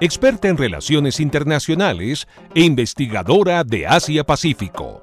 [0.00, 5.02] experta en relaciones internacionales e investigadora de Asia-Pacífico.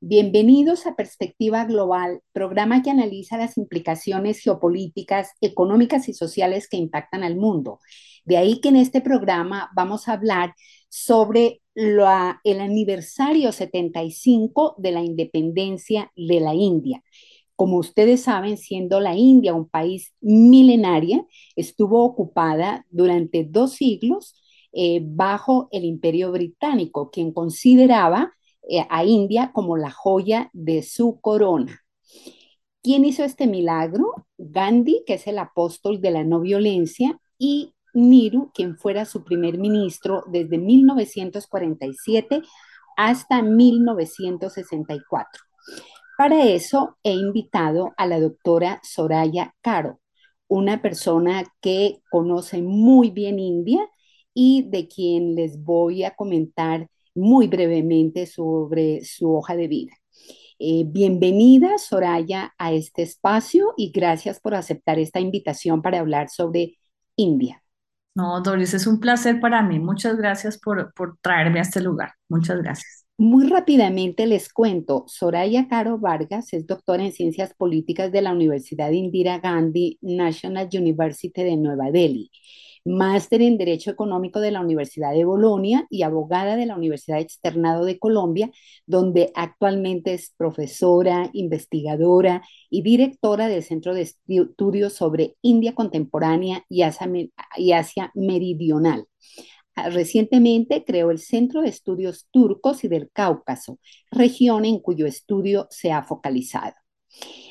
[0.00, 7.24] Bienvenidos a Perspectiva Global, programa que analiza las implicaciones geopolíticas, económicas y sociales que impactan
[7.24, 7.80] al mundo.
[8.24, 10.54] De ahí que en este programa vamos a hablar
[10.88, 17.02] sobre el aniversario 75 de la independencia de la India.
[17.54, 24.34] Como ustedes saben, siendo la India un país milenaria, estuvo ocupada durante dos siglos
[24.72, 28.32] eh, bajo el imperio británico, quien consideraba
[28.68, 31.80] eh, a India como la joya de su corona.
[32.82, 34.26] ¿Quién hizo este milagro?
[34.38, 39.58] Gandhi, que es el apóstol de la no violencia, y Nehru, quien fuera su primer
[39.58, 42.42] ministro desde 1947
[42.96, 45.42] hasta 1964.
[46.18, 50.00] Para eso he invitado a la doctora Soraya Caro,
[50.48, 53.88] una persona que conoce muy bien India
[54.32, 59.92] y de quien les voy a comentar muy brevemente sobre su hoja de vida.
[60.58, 66.78] Eh, bienvenida, Soraya, a este espacio y gracias por aceptar esta invitación para hablar sobre
[67.16, 67.62] India.
[68.16, 69.78] No, Doris, es un placer para mí.
[69.78, 72.12] Muchas gracias por, por traerme a este lugar.
[72.30, 73.04] Muchas gracias.
[73.18, 78.90] Muy rápidamente les cuento, Soraya Caro Vargas es doctora en Ciencias Políticas de la Universidad
[78.90, 82.30] Indira Gandhi National University de Nueva Delhi
[82.86, 87.84] máster en Derecho Económico de la Universidad de Bolonia y abogada de la Universidad Externado
[87.84, 88.50] de Colombia,
[88.86, 96.82] donde actualmente es profesora, investigadora y directora del Centro de Estudios sobre India Contemporánea y
[96.82, 99.06] Asia, Meridional.
[99.74, 103.78] Ah, recientemente creó el Centro de Estudios Turcos y del Cáucaso,
[104.10, 106.74] región en cuyo estudio se ha focalizado.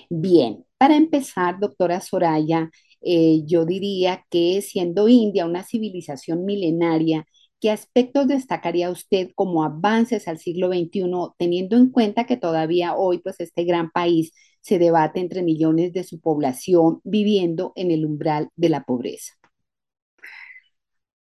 [0.10, 2.70] Bien, para empezar, doctora Soraya,
[3.06, 7.26] eh, yo diría que siendo India una civilización milenaria,
[7.62, 13.20] ¿qué aspectos destacaría usted como avances al siglo XXI, teniendo en cuenta que todavía hoy,
[13.20, 18.50] pues este gran país se debate entre millones de su población viviendo en el umbral
[18.56, 19.34] de la pobreza?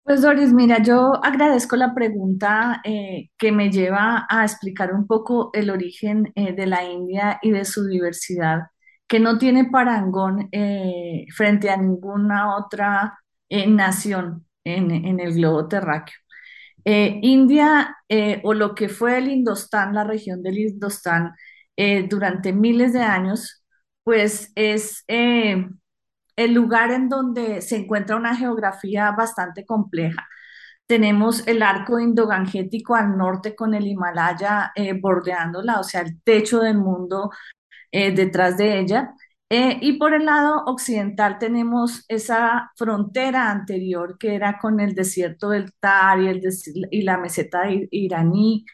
[0.02, 5.50] Pues Doris, mira, yo agradezco la pregunta eh, que me lleva a explicar un poco
[5.54, 8.62] el origen eh, de la India y de su diversidad
[9.10, 16.14] que no tiene parangón eh, frente a ninguna otra eh, nación en, el globo terráqueo.
[16.84, 17.96] Eh, India,
[18.44, 21.32] o lo que fue el Indostán, la región del Indostán,
[22.08, 23.64] durante miles de años,
[24.04, 30.26] pues es el lugar en donde se encuentra una geografía bastante compleja.
[30.86, 36.78] Tenemos el arco indogangético al norte con el Himalaya bordeándola, o sea, el techo del
[36.78, 37.30] mundo
[37.92, 39.14] eh, detrás de ella.
[39.48, 45.50] Eh, y por el lado occidental tenemos esa frontera anterior que era con el desierto
[45.50, 46.40] del Tar y, el
[46.90, 48.64] y la meseta iraní.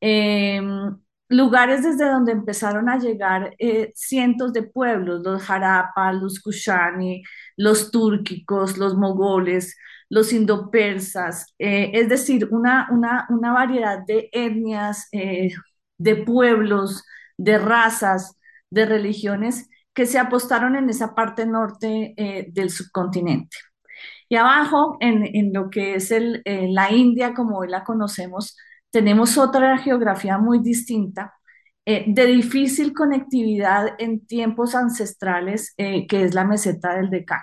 [0.00, 0.96] Em,
[1.28, 7.22] lugares desde donde empezaron a llegar eh, cientos de pueblos, los Harappa, los Kushani,
[7.56, 9.76] los túrquicos, los mogoles,
[10.10, 17.04] los indopersas, es decir, una, una, una, variedad de etnias, de pueblos,
[17.38, 18.36] de razas,
[18.72, 23.56] de religiones que se apostaron en esa parte norte eh, del subcontinente.
[24.28, 28.56] Y abajo, en, lo que es el, eh, la India, como hoy la conocemos,
[28.90, 31.34] tenemos otra geografía muy distinta,
[31.84, 37.40] eh, de difícil conectividad en tiempos ancestrales, que es la meseta del Deccan,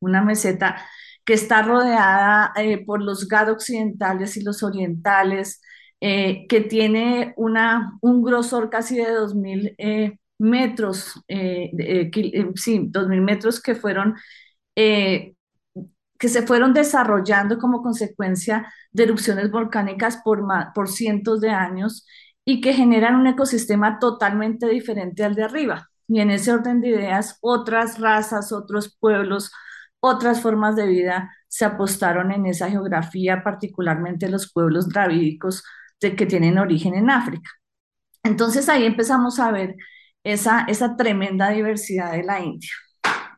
[0.00, 0.76] una meseta
[1.24, 2.52] que está rodeada
[2.86, 5.60] por los Gado occidentales y los orientales,
[6.00, 13.62] que tiene una, un grosor casi de 2.000 metros, eh, eh, eh, sí, 2.000 metros
[13.62, 14.16] que fueron,
[14.74, 20.42] que se fueron desarrollando como consecuencia de erupciones volcánicas por,
[20.74, 22.06] por cientos de años
[22.44, 25.88] y que generan un ecosistema totalmente diferente al de arriba.
[26.08, 29.52] Y en ese orden de ideas, otras razas, otros pueblos,
[30.00, 35.64] otras formas de vida se apostaron en esa geografía, particularmente los pueblos dravídicos
[36.00, 37.50] de, que tienen origen en África.
[38.24, 39.76] Entonces ahí empezamos a ver
[40.24, 42.70] esa, tremenda diversidad de la India.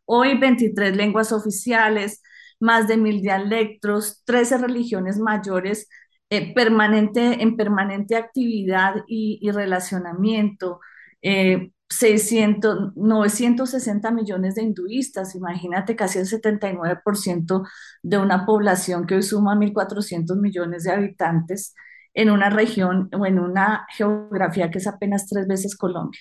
[0.05, 2.23] Hoy 23 lenguas oficiales,
[2.61, 5.89] más de mil dialectos, 13 religiones mayores
[6.31, 10.81] eh, permanente, en permanente actividad y, y relacionamiento,
[11.23, 17.63] eh, 600, 960 millones de hinduistas, imagínate casi el 79%
[18.03, 21.75] de una población que hoy suma 1.400 millones de habitantes
[22.15, 26.21] en una región o en una geografía que es apenas tres veces Colombia.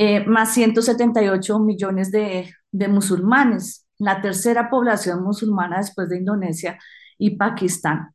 [0.00, 2.54] Eh, más 178 millones de,
[2.88, 6.78] musulmanes, la tercera población musulmana después de Indonesia
[7.18, 8.14] y Pakistán.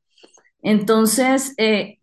[0.62, 2.00] Entonces, eh,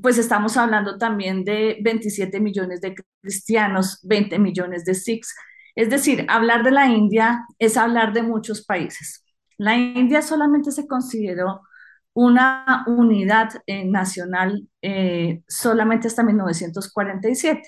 [0.00, 5.34] pues estamos hablando también de 27 millones de cristianos, 20 millones de sikhs.
[5.74, 9.24] Es decir, hablar de la India es hablar de muchos países.
[9.58, 11.60] La India solamente se consideró
[12.14, 14.66] una unidad eh, nacional
[15.46, 17.62] solamente hasta 1947,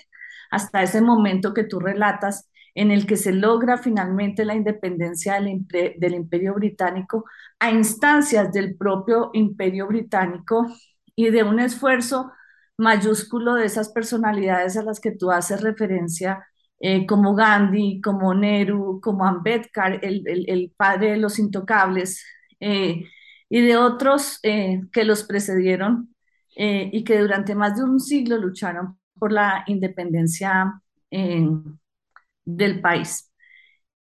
[0.50, 6.14] hasta ese momento que tú relatas en el que se logra finalmente la independencia del,
[6.14, 7.24] imperio británico
[7.58, 10.66] a instancias del propio imperio británico
[11.16, 12.32] y de un esfuerzo
[12.78, 16.46] mayúsculo de esas personalidades a las que tú haces referencia,
[16.78, 22.24] eh, como Gandhi, como Nehru, como Ambedkar, el, padre de los intocables,
[22.60, 23.04] eh,
[23.48, 26.14] y de otros eh, que los precedieron
[26.56, 30.82] y que durante más de un siglo lucharon por la independencia
[32.44, 33.30] del país.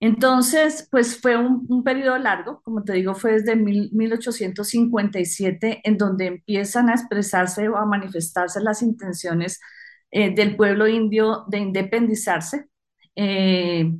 [0.01, 5.98] Entonces, pues fue un, un, periodo largo, como te digo, fue desde mil, 1857 en
[5.98, 9.60] donde empiezan a expresarse o a manifestarse las intenciones
[10.12, 12.68] eh, del pueblo indio de independizarse,
[13.16, 13.92] eh,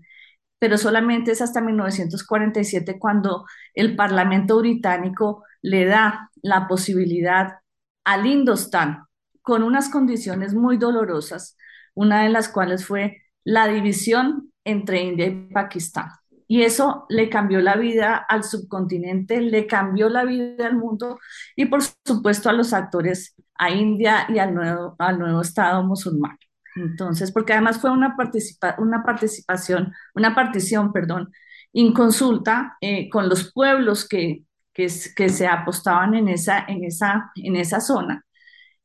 [0.60, 3.46] pero solamente es hasta 1947 cuando
[3.76, 7.60] el Parlamento británico le da la posibilidad
[8.06, 9.09] al Indostán
[9.50, 11.58] con unas condiciones muy dolorosas,
[11.96, 16.12] una de las cuales fue la división entre India y Pakistán.
[16.48, 21.18] Y eso le cambió la vida al subcontinente, le cambió la vida al mundo
[21.56, 26.38] y por supuesto a los actores, a India y al nuevo, al nuevo Estado musulmán.
[26.76, 31.32] Entonces, porque además fue una, participa una participación, una partición, perdón,
[31.74, 34.44] inconsulta eh, con los pueblos que,
[34.74, 38.24] que, que, se apostaban en esa, en esa, en esa zona,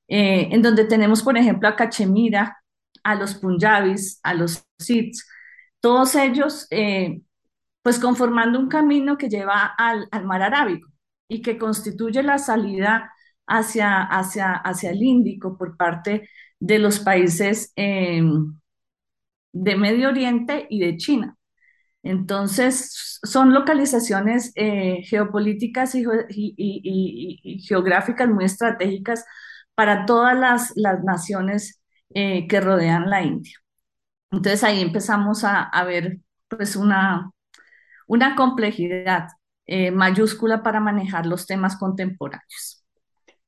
[0.09, 2.59] eh, en donde tenemos, por ejemplo, a Cachemira,
[3.03, 5.27] a los Punjabis, a los Sikhs,
[5.81, 7.21] todos ellos eh,
[7.83, 10.89] pues conformando un camino que lleva al, al, mar Arábico
[11.29, 13.13] y que constituye la salida
[13.47, 16.29] hacia, hacia, hacia el Índico por parte
[16.59, 18.23] de los países eh,
[19.53, 21.37] de Medio Oriente y de China.
[22.03, 29.25] Entonces, son localizaciones eh, geopolíticas y, y, y, y, geográficas muy estratégicas
[29.75, 31.83] para todas las, las naciones
[32.15, 33.55] eh, que rodean la India.
[34.31, 36.19] Entonces ahí empezamos a, a ver
[36.49, 37.31] pues una,
[38.07, 39.29] una complejidad
[39.67, 42.85] eh, mayúscula para manejar los temas contemporáneos.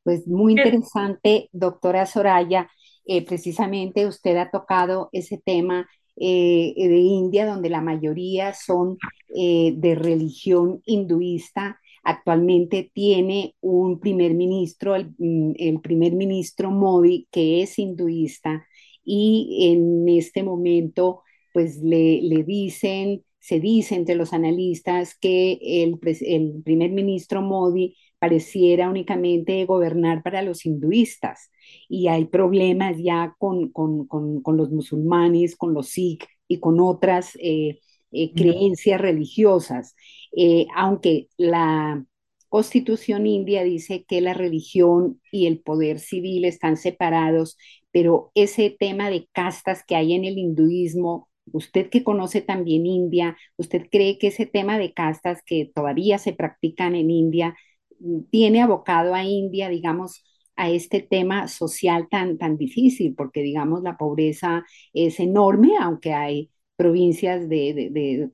[0.03, 2.71] Pues muy interesante, doctora Soraya.
[3.07, 8.99] Eh, precisamente usted ha tocado ese tema eh, de India, donde la mayoría son
[9.29, 11.79] de religión hinduista.
[12.09, 15.13] Actualmente tiene un primer ministro, el,
[15.59, 18.65] el primer ministro Modi, que es hinduista
[19.05, 21.23] y en este momento
[21.53, 27.97] pues le, le dicen, se dice entre los analistas que el, el primer ministro Modi
[28.19, 31.51] pareciera únicamente gobernar para los hinduistas
[31.89, 36.81] y hay problemas ya con, con, con, con los musulmanes, con los sikh y con
[36.81, 37.81] otras eh,
[38.17, 39.95] eh, creencias religiosas,
[40.37, 42.05] eh, aunque la
[42.49, 47.59] constitución india dice que la religión y el poder civil están separados,
[47.93, 53.37] pero ese tema de castas que hay en el hinduismo, usted que conoce también India,
[53.57, 57.57] ¿usted cree que ese tema de castas que todavía se practican en India
[58.01, 60.25] mm, tiene abocado a India, digamos,
[60.57, 63.15] a este tema social tan, tan difícil?
[63.15, 68.31] Porque, digamos, la pobreza es enorme, aunque hay provincias de,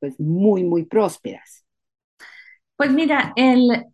[0.00, 1.64] pues, muy, muy prósperas.
[2.76, 3.84] Pues mira, el,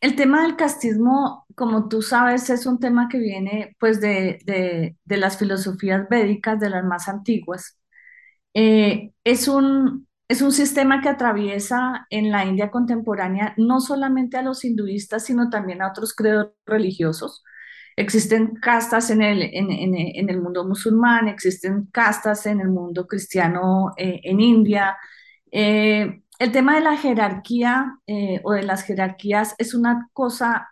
[0.00, 4.96] el tema del castismo, como tú sabes, es un tema que viene pues de, de,
[5.04, 7.78] de las filosofías védicas, de las más antiguas.
[8.54, 14.42] Eh, es un, es un sistema que atraviesa en la India contemporánea no solamente a
[14.42, 17.44] los hinduistas, sino también a otros credos religiosos.
[17.96, 23.92] Existen castas en el, en, en, el mundo musulmán, existen castas en el mundo cristiano
[23.96, 24.96] eh, en India,
[25.52, 30.68] Eh, el tema de la jerarquía eh, o de las jerarquías es una cosa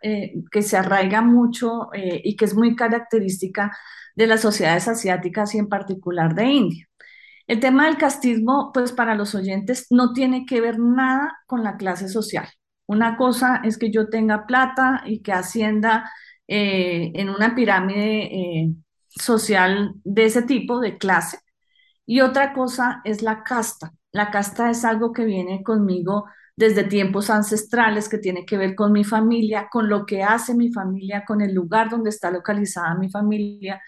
[0.53, 3.71] que se arraiga mucho y que es muy característica
[4.17, 6.89] de las sociedades asiáticas y en particular de India.
[7.47, 11.77] El tema del castismo, pues para los oyentes, no tiene que ver nada con la
[11.77, 12.47] clase social.
[12.87, 15.33] Una cosa es que yo tenga plata y que
[16.49, 18.75] ascienda en una pirámide
[19.11, 21.39] social de ese tipo, de clase,
[22.07, 23.93] y otra cosa es la casta.
[24.13, 26.25] La casta es algo que viene conmigo
[26.57, 30.73] desde tiempos ancestrales, que tiene que ver con mi familia, con lo que hace mi
[30.73, 33.81] familia, con el lugar donde está localizada mi familia.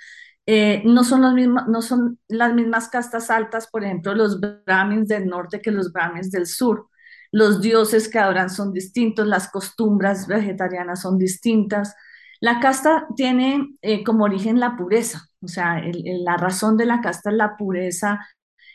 [0.46, 5.08] Eh, no, son los mismos, no son las mismas castas altas, por ejemplo, los brahmins
[5.08, 6.88] del norte que los brahmins del sur.
[7.32, 11.94] Los dioses que adoran son distintos, las costumbres vegetarianas son distintas.
[12.40, 17.30] La casta tiene eh, como origen la pureza, o sea, la razón de la casta
[17.30, 18.20] es la pureza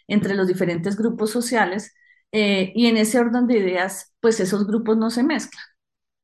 [0.07, 1.93] entre los diferentes grupos sociales
[2.31, 5.63] eh, y en ese orden de ideas, pues esos grupos no se mezclan.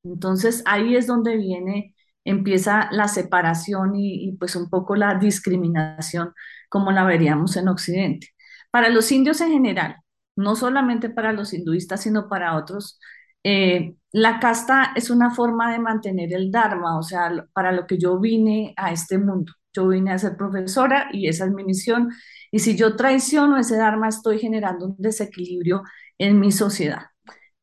[0.04, 1.96] Entonces ahí es donde viene,
[2.26, 6.34] empieza la separación y, y pues un poco la discriminación
[6.70, 8.30] como la veríamos en Occidente.
[8.72, 9.98] Para los indios en general,
[10.36, 13.00] no solamente para los hinduistas, sino para otros,
[13.44, 17.98] eh, la casta es una forma de mantener el Dharma, o sea, para lo que
[17.98, 19.54] yo vine a este mundo.
[19.74, 22.10] Yo vine a ser profesora y esa es mi misión.
[22.52, 25.84] Y si yo traiciono ese Dharma, estoy generando un desequilibrio
[26.18, 27.04] en mi sociedad.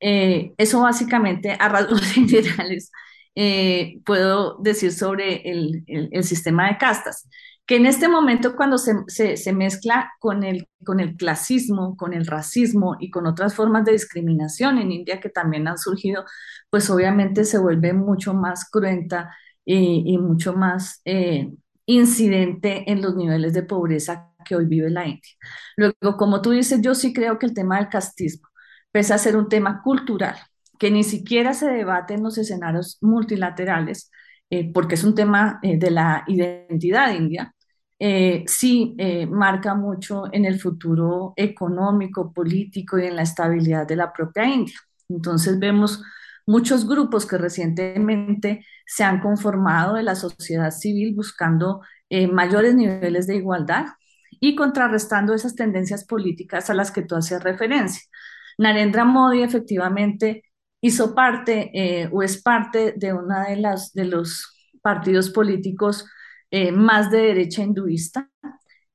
[0.01, 2.91] Eh, eso básicamente a rasgos generales
[3.35, 7.29] eh, puedo decir sobre el, el, sistema de castas
[7.69, 8.97] que en este momento cuando se,
[9.37, 13.93] se, mezcla con el, con el clasismo, con el racismo y con otras formas de
[13.93, 16.25] discriminación en India que también han surgido,
[16.71, 21.53] pues obviamente se vuelve mucho más cruenta y, mucho más eh,
[21.85, 25.31] incidente en los niveles de pobreza que hoy vive la India.
[25.77, 28.49] Luego, como tú dices, yo sí creo que el tema del castismo,
[28.91, 30.37] pese a ser un tema cultural,
[30.79, 34.11] que ni siquiera se debate en los escenarios multilaterales,
[34.49, 37.55] eh, porque es un tema eh, de la identidad india,
[38.01, 43.97] eh, sí eh, marca mucho en el futuro económico, político y en la estabilidad de
[43.97, 44.77] la propia India.
[45.09, 46.03] Entonces vemos
[46.47, 53.27] muchos grupos que recientemente se han conformado de la sociedad civil buscando eh, mayores niveles
[53.27, 53.87] de igualdad
[54.41, 58.03] y contrarrestando esas tendencias políticas a las que tú hacías referencia.
[58.59, 60.45] Narendra Modi efectivamente
[60.81, 66.07] hizo parte o es parte de uno de, las, de los partidos políticos
[66.51, 68.31] eh, más de derecha hinduista,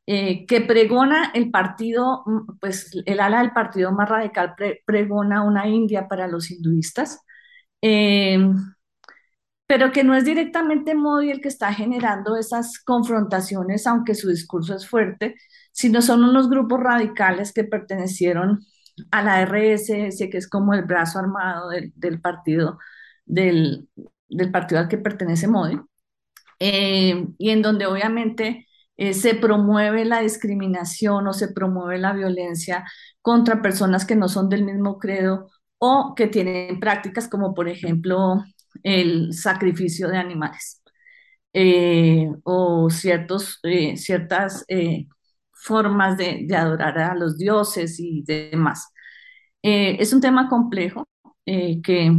[0.05, 4.55] eh, que pregona el partido, mm, pues el ala del partido más radical
[4.85, 7.21] pregona una India para los hinduistas,
[7.81, 8.37] eh,
[9.67, 14.75] pero que no es directamente Modi el que está generando esas confrontaciones, aunque su discurso
[14.75, 15.35] es fuerte,
[15.71, 18.59] sino son unos grupos radicales que pertenecieron
[19.11, 22.77] a la RSS, que es como el brazo armado del, partido,
[23.25, 23.89] del,
[24.29, 25.79] del partido al que pertenece Modi.
[26.65, 32.85] Eh, y en donde obviamente eh, se promueve la discriminación o se promueve la violencia
[33.21, 38.45] contra personas que no son del mismo credo o que tienen prácticas como por ejemplo
[38.81, 40.81] el sacrificio de animales
[41.51, 43.59] eh, o ciertos,
[43.95, 44.65] ciertas
[45.51, 48.87] formas de, de, adorar a los dioses y demás.
[49.61, 51.07] es un tema complejo
[51.45, 52.11] que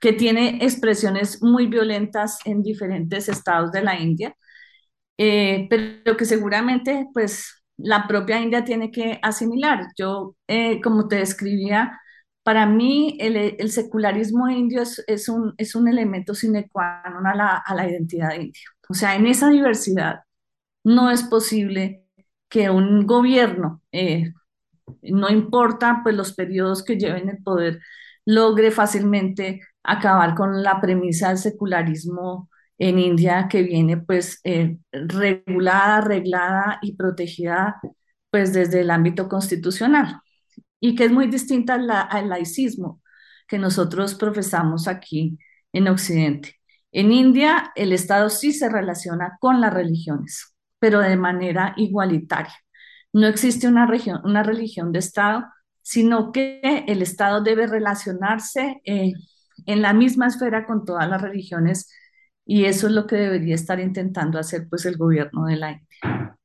[0.00, 4.34] que tiene expresiones muy violentas en diferentes estados de la India,
[5.18, 9.88] eh, pero que seguramente pues la propia India tiene que asimilar.
[9.98, 12.00] Yo, eh, como te describía,
[12.42, 17.62] para mí el, secularismo indio es, un, es un elemento sine qua non a la,
[17.64, 18.64] a la identidad india.
[18.88, 20.20] O sea, en esa diversidad
[20.84, 22.06] no es posible
[22.48, 24.32] que un gobierno, eh,
[25.02, 27.80] no importa pues los periodos que lleven el poder,
[28.26, 35.96] logre fácilmente acabar con la premisa del secularismo en India que viene pues eh, regulada,
[35.98, 37.80] arreglada y protegida
[38.30, 40.20] pues desde el ámbito constitucional
[40.80, 43.02] y que es muy distinta al laicismo
[43.46, 45.38] que nosotros profesamos aquí
[45.72, 46.56] en Occidente.
[46.92, 52.54] En India el Estado sí se relaciona con las religiones, pero de manera igualitaria.
[53.12, 53.88] No existe una,
[54.24, 55.44] una religión de Estado,
[55.82, 59.12] sino que el Estado debe relacionarse eh,
[59.72, 61.90] en la misma esfera con todas las religiones
[62.44, 66.36] y eso es lo que debería estar intentando hacer pues el gobierno de la India.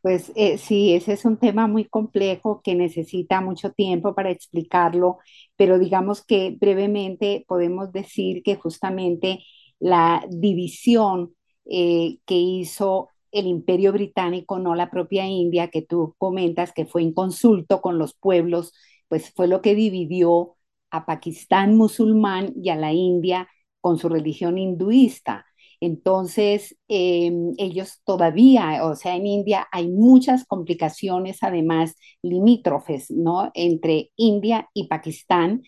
[0.00, 5.18] Pues eh, sí, ese es un tema muy complejo que necesita mucho tiempo para explicarlo,
[5.56, 9.44] pero digamos que brevemente podemos decir que justamente
[9.78, 11.34] la división
[11.64, 17.02] eh, que hizo el imperio británico, no la propia India, que tú comentas que fue
[17.02, 18.72] en consulto con los pueblos
[19.12, 20.56] pues fue lo que dividió
[20.92, 23.48] a Pakistán musulmán y a la India
[23.80, 25.46] con su religión hinduista.
[25.80, 33.50] Entonces, em, ellos todavía, o sea, en India hay muchas complicaciones, además limítrofes, ¿no?
[33.54, 35.62] Entre India y Pakistán,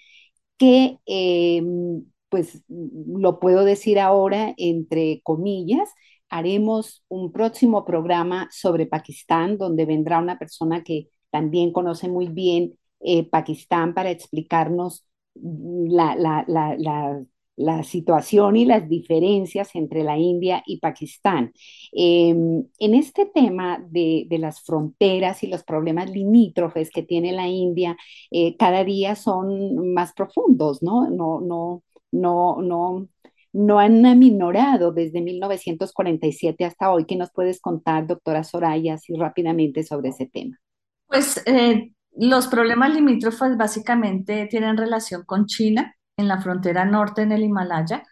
[0.58, 5.88] que, em, pues, lo puedo decir ahora entre comillas,
[6.28, 12.78] haremos un próximo programa sobre Pakistán, donde vendrá una persona que también conoce muy bien
[13.00, 17.24] eh, Pakistán para explicarnos la, la, la,
[17.56, 21.52] la situación y las diferencias entre la India y Pakistán.
[21.92, 27.96] Em, en este tema de, las fronteras y los problemas limítrofes que tiene la India,
[28.30, 31.08] eh, cada día son más profundos, ¿no?
[31.08, 33.08] No, no, no, no,
[33.52, 37.04] no han aminorado desde 1947 hasta hoy.
[37.04, 40.58] ¿Qué nos puedes contar, doctora Soraya, así rápidamente sobre ese tema?
[41.06, 47.32] Pues eh, los problemas limítrofes básicamente tienen relación con China en la frontera norte en
[47.32, 48.04] el Himalaya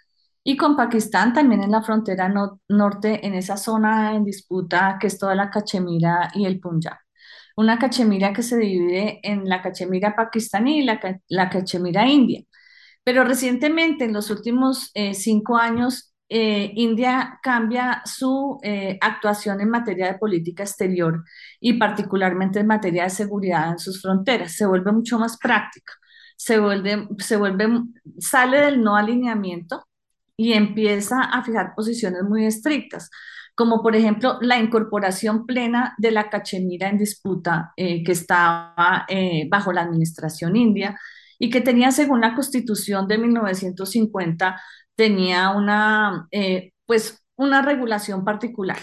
[0.44, 2.32] y con Pakistán también en la frontera
[2.68, 6.96] norte en esa zona en disputa que es toda la Cachemira y el Punjab.
[7.56, 12.42] Una Cachemira que se divide en la Cachemira pakistaní y la, Cachemira india.
[13.04, 19.68] Pero recientemente, en los últimos eh, cinco años, eh, India cambia su eh, actuación en
[19.68, 21.22] materia de política exterior
[21.60, 24.52] y particularmente en materia de seguridad en sus fronteras.
[24.52, 25.92] Se vuelve mucho más práctica
[26.36, 27.68] se vuelve, se vuelve,
[28.18, 29.86] sale del no alineamiento
[30.36, 33.10] y empieza a fijar posiciones muy estrictas,
[33.54, 39.06] como por ejemplo la incorporación plena de la Cachemira en disputa eh, que estaba
[39.48, 40.98] bajo la administración india
[41.38, 44.60] y que tenía, según la constitución de 1950,
[45.02, 48.78] tenía una, eh, pues, una regulación particular.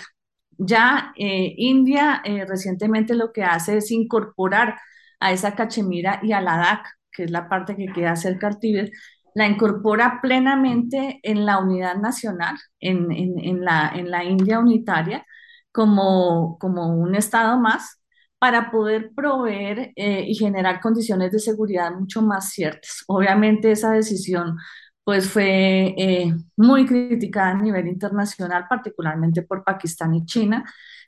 [0.58, 4.78] Ya India recientemente lo que hace es incorporar
[5.22, 8.60] a esa Cachemira y a la DAC que es la parte que queda cerca al
[8.60, 8.92] Tíbet,
[9.36, 15.26] la incorpora plenamente en la unidad nacional, en, en, la, en la India unitaria,
[15.72, 18.02] como, como un Estado más,
[18.40, 23.04] para poder proveer eh, y generar condiciones de seguridad mucho más ciertas.
[23.08, 24.56] Obviamente esa decisión
[25.04, 30.64] pues fue eh, muy criticada a nivel internacional, particularmente por Pakistán y China,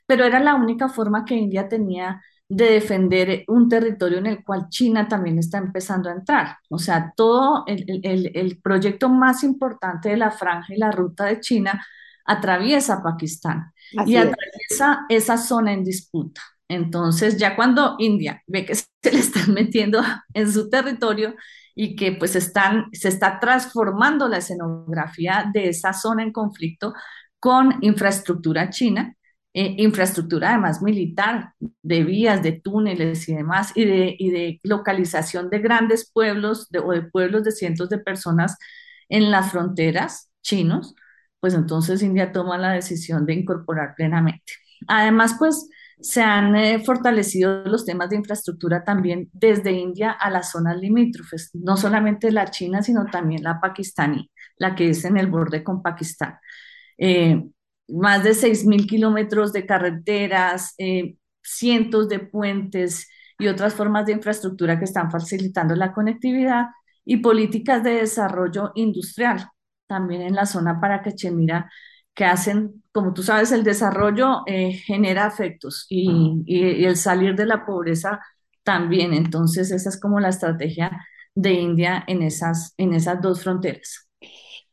[0.06, 4.68] pero era la única forma que India tenía de defender un territorio en el cual
[4.68, 6.58] China también está empezando a entrar.
[6.68, 11.82] O sea, todo el, proyecto más importante de la franja y la ruta de China
[12.26, 13.72] atraviesa Pakistán
[14.06, 16.42] y atraviesa esa zona en disputa.
[16.68, 20.02] Entonces, ya cuando India ve que se le están metiendo
[20.34, 21.34] en su territorio
[21.74, 26.94] y que pues están, se está transformando la escenografía de esa zona en conflicto
[27.38, 29.16] con infraestructura china,
[29.54, 35.50] eh, infraestructura además militar, de vías, de túneles y demás, y de, y de localización
[35.50, 38.56] de grandes pueblos o de pueblos de cientos de personas
[39.08, 40.94] en las fronteras chinos,
[41.40, 44.52] pues entonces India toma la decisión de incorporar plenamente.
[44.88, 45.68] Además, pues
[46.00, 51.50] se han eh, fortalecido los temas de infraestructura también desde India a las zonas limítrofes,
[51.54, 55.82] no solamente la China, sino también la pakistaní, la que es en el borde con
[55.82, 56.38] Pakistán.
[56.98, 57.42] Eh,
[57.88, 64.78] más de 6.000 kilómetros de carreteras, eh, cientos de puentes y otras formas de infraestructura
[64.78, 66.66] que están facilitando la conectividad
[67.04, 69.48] y políticas de desarrollo industrial,
[69.86, 71.70] también en la zona para Cachemira,
[72.14, 77.46] que hacen, como tú sabes, el desarrollo eh, genera efectos y, y, el salir de
[77.46, 78.20] la pobreza
[78.62, 79.14] también.
[79.14, 84.08] Entonces, esa es como la estrategia de India en esas, en esas dos fronteras.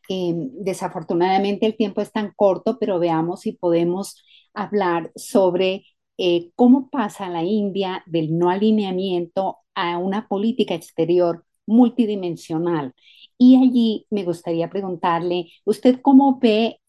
[0.10, 4.15] Em, desafortunadamente el tiempo es tan corto, pero veamos si podemos
[4.54, 5.86] hablar sobre
[6.17, 12.93] eh, cómo pasa la India del no alineamiento a una política exterior multidimensional.
[13.38, 16.80] Y allí me gustaría preguntarle, ¿usted cómo ve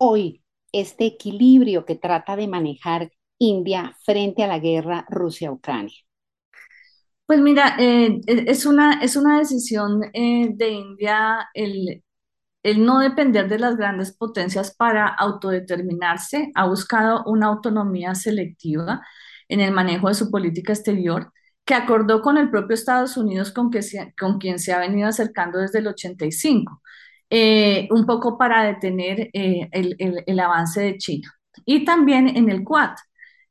[0.00, 5.94] hoy este equilibrio que trata de manejar India frente a la guerra Rusia-Ucrania?
[7.26, 12.02] Pues mira, eh, es, una, es una decisión eh, de India el,
[12.62, 19.02] el no depender de las grandes potencias para autodeterminarse, ha buscado una autonomía selectiva
[19.48, 21.32] en el manejo de su política exterior,
[21.64, 25.88] que acordó con el propio Estados Unidos con quien se ha venido acercando desde el
[25.88, 26.82] 85,
[27.30, 31.32] eh, un poco para detener eh, el, avance de China.
[31.64, 32.96] Y también en el Quad,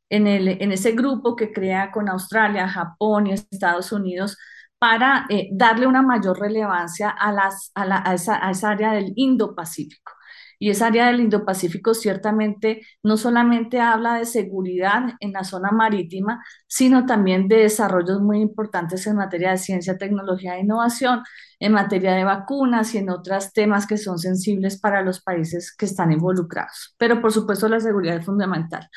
[0.09, 4.37] en, el, en ese grupo que crea con Australia, Japón y Estados Unidos
[4.79, 10.13] para eh, darle una mayor relevancia a, las, a, esa, área del Indo-Pacífico.
[10.59, 16.43] Y esa área del Indo-Pacífico ciertamente no solamente habla de seguridad en la zona marítima,
[16.67, 21.23] sino también de desarrollos muy importantes en materia de ciencia, tecnología e innovación,
[21.59, 25.85] en materia de vacunas y en otros temas que son sensibles para los países que
[25.85, 26.93] están involucrados.
[26.97, 28.89] Pero por supuesto la seguridad es fundamental.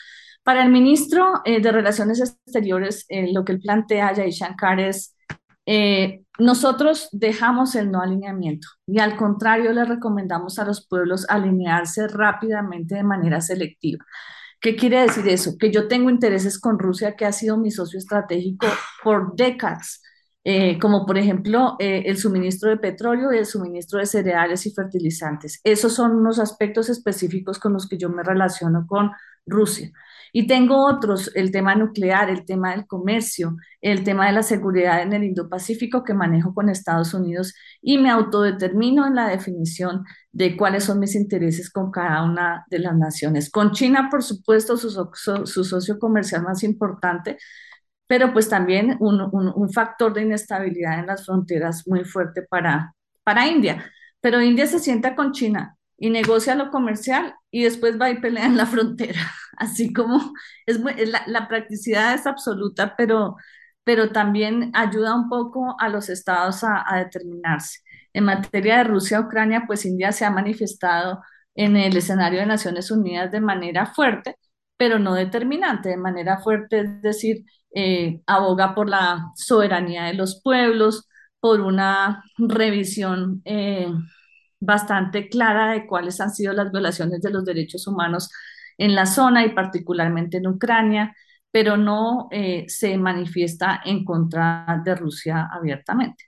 [0.42, 5.14] Para el ministro eh, de Relaciones Exteriores, eh, lo que él plantea, Jay Shankar, es
[5.66, 12.09] eh, nosotros dejamos el no alineamiento y al contrario le recomendamos a los pueblos alinearse
[12.09, 14.05] rápidamente de manera selectiva.
[14.61, 15.57] ¿Qué quiere decir eso?
[15.59, 18.66] Que yo tengo intereses con Rusia, que ha sido mi socio estratégico
[19.03, 20.01] por décadas,
[20.44, 24.72] eh, como por ejemplo eh, el suministro de petróleo y el suministro de cereales y
[24.72, 25.61] fertilizantes.
[25.64, 29.11] Esos son unos aspectos específicos con los que yo me relaciono con
[29.46, 29.92] Rusia.
[30.33, 35.03] Y tengo otros, el tema nuclear, el tema del comercio, el tema de la seguridad
[35.03, 40.57] en el Indo-Pacífico que manejo con Estados Unidos y me autodetermino en la definición de
[40.57, 43.51] cuáles son mis intereses con cada una de las naciones.
[43.51, 44.88] Con China, por supuesto, su,
[45.47, 47.37] socio comercial más importante,
[48.07, 53.47] pero pues también un, un, factor de inestabilidad en las fronteras muy fuerte para, para
[53.47, 53.90] India.
[54.21, 58.47] Pero India se sienta con China y negocia lo comercial y después va y pelea
[58.47, 59.21] en la frontera.
[59.62, 60.18] Así como
[60.66, 60.81] es
[61.27, 63.37] la, practicidad es absoluta, pero,
[63.85, 67.81] pero también ayuda un poco a los estados a, determinarse.
[68.12, 71.22] En materia de Rusia-Ucrania, pues India se ha manifestado
[71.55, 74.37] en el escenario de Naciones Unidas de manera fuerte,
[74.77, 77.44] pero no determinante, de manera fuerte, es decir,
[77.75, 81.09] eh, aboga por la soberanía de los pueblos,
[81.40, 83.88] por una revisión eh,
[84.61, 88.29] bastante clara de cuáles han sido las violaciones de los derechos humanos
[88.78, 91.14] en la zona y particularmente en Ucrania,
[91.50, 96.24] pero no eh, se manifiesta en contra de Rusia abiertamente.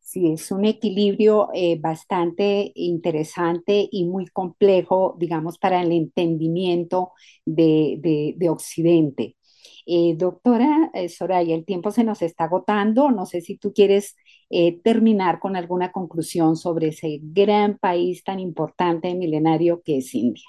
[0.00, 7.12] Sí, es un equilibrio eh, bastante interesante y muy complejo, digamos, para el entendimiento
[7.44, 9.36] de, de, Occidente.
[9.84, 13.10] Eh, doctora Soraya, el tiempo se nos está agotando.
[13.10, 14.16] No sé si tú quieres
[14.48, 20.14] eh, terminar con alguna conclusión sobre ese gran país tan importante y milenario que es
[20.14, 20.44] India.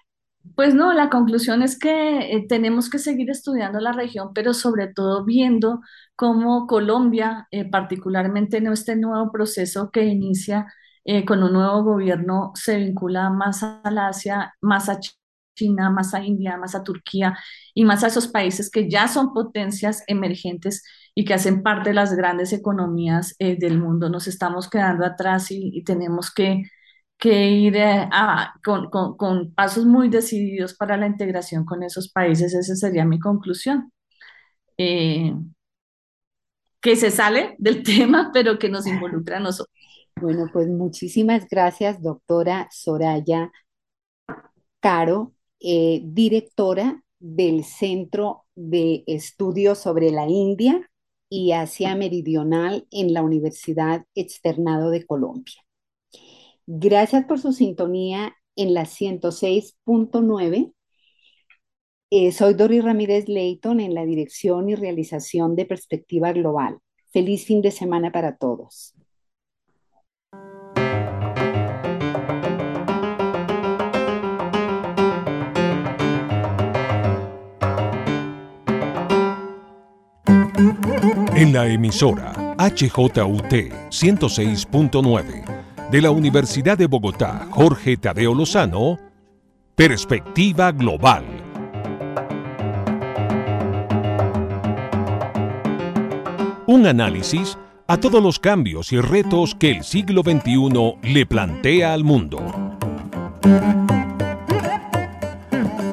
[0.55, 4.87] Pues no, la conclusión es que eh, tenemos que seguir estudiando la región, pero sobre
[4.87, 5.81] todo viendo
[6.15, 10.67] cómo Colombia, eh, particularmente en este nuevo proceso que inicia
[11.25, 14.99] con un nuevo gobierno, se vincula más a Asia, más a
[15.57, 17.37] China, más a India, más a Turquía
[17.73, 20.83] y más a esos países que ya son potencias emergentes
[21.15, 24.09] y que hacen parte de las grandes economías eh, del mundo.
[24.09, 26.63] Nos estamos quedando atrás y, tenemos que,
[27.23, 28.09] ir eh,
[28.63, 32.53] con, pasos muy decididos para la integración con esos países.
[32.53, 33.91] Esa sería mi conclusión.
[34.77, 35.33] Eh,
[36.81, 39.75] que se sale del tema, pero que nos involucra a nosotros.
[40.21, 43.51] Bueno, pues muchísimas gracias, doctora Soraya
[44.79, 50.89] Caro, directora del Centro de Estudios sobre la India
[51.29, 55.66] y Asia Meridional en la Universidad Externado de Colombia.
[56.69, 60.73] Gracias por su sintonía en la 106.9.
[62.09, 66.79] Eh, soy Dori Ramírez Leighton en la dirección y realización de Perspectiva Global.
[67.13, 68.93] Feliz fin de semana para todos.
[81.33, 83.53] En la emisora HJUT
[83.89, 85.56] 106.9
[85.91, 88.99] de la Universidad de Bogotá, Jorge Tadeo Lozano,
[89.75, 91.23] Perspectiva Global.
[96.65, 102.03] Un análisis a todos los cambios y retos que el siglo XXI le plantea al
[102.03, 102.39] mundo.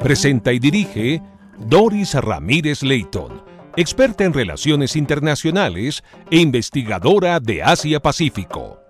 [0.03, 1.21] Presenta y dirige
[1.57, 3.45] Doris Ramírez Leighton
[3.77, 8.84] experta en relaciones internacionales e investigadora de Asia-Pacífico.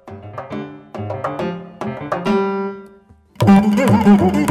[3.85, 4.44] Musik